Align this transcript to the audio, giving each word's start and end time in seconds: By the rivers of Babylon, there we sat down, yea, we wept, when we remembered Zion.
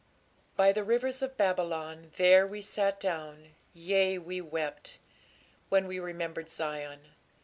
By 0.55 0.71
the 0.71 0.83
rivers 0.83 1.21
of 1.21 1.37
Babylon, 1.37 2.09
there 2.15 2.47
we 2.47 2.63
sat 2.63 2.99
down, 2.99 3.53
yea, 3.71 4.17
we 4.17 4.41
wept, 4.41 4.97
when 5.69 5.85
we 5.85 5.99
remembered 5.99 6.49
Zion. 6.49 7.09